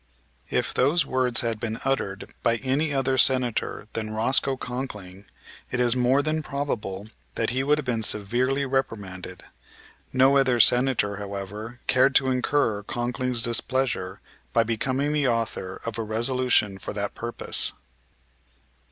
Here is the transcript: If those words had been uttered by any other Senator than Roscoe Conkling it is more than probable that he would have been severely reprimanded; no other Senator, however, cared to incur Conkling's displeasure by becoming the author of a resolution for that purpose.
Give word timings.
If 0.49 0.73
those 0.73 1.05
words 1.05 1.41
had 1.41 1.59
been 1.59 1.79
uttered 1.85 2.33
by 2.41 2.55
any 2.55 2.91
other 2.91 3.19
Senator 3.19 3.87
than 3.93 4.09
Roscoe 4.09 4.57
Conkling 4.57 5.25
it 5.69 5.79
is 5.79 5.95
more 5.95 6.23
than 6.23 6.41
probable 6.41 7.09
that 7.35 7.51
he 7.51 7.61
would 7.63 7.77
have 7.77 7.85
been 7.85 8.01
severely 8.01 8.65
reprimanded; 8.65 9.43
no 10.11 10.37
other 10.37 10.59
Senator, 10.59 11.17
however, 11.17 11.81
cared 11.85 12.15
to 12.15 12.31
incur 12.31 12.81
Conkling's 12.81 13.43
displeasure 13.43 14.21
by 14.53 14.63
becoming 14.63 15.13
the 15.13 15.27
author 15.27 15.79
of 15.85 15.99
a 15.99 16.01
resolution 16.01 16.79
for 16.79 16.93
that 16.93 17.13
purpose. 17.13 17.73